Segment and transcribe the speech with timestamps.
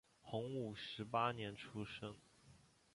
[0.23, 2.15] 洪武十八年出生。